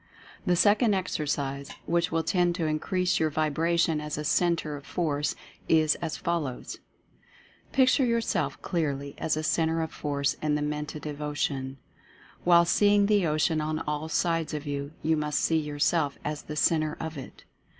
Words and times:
The 0.47 0.55
second 0.55 0.95
exercise, 0.95 1.69
which 1.85 2.11
will 2.11 2.23
tend 2.23 2.55
to 2.55 2.65
increase 2.65 3.19
your 3.19 3.29
vibration 3.29 4.01
as 4.01 4.17
a 4.17 4.23
Centre 4.23 4.75
of 4.75 4.83
Force, 4.83 5.35
is 5.69 5.93
as 6.01 6.17
follows: 6.17 6.79
Picture 7.71 8.03
yourself 8.03 8.59
clearly 8.63 9.13
as 9.19 9.37
a 9.37 9.43
Centre 9.43 9.83
of 9.83 9.91
Force 9.91 10.33
in 10.41 10.55
the 10.55 10.63
Mentative 10.63 11.21
Ocean. 11.21 11.77
While 12.43 12.65
seeing 12.65 13.05
the 13.05 13.27
Ocean 13.27 13.61
on 13.61 13.77
all 13.81 14.09
sides 14.09 14.55
of 14.55 14.65
you, 14.65 14.91
you 15.03 15.15
must 15.15 15.39
see 15.39 15.57
yourself 15.59 16.17
as 16.25 16.41
the 16.41 16.55
Centre 16.55 16.97
of 16.99 17.15
it. 17.15 17.43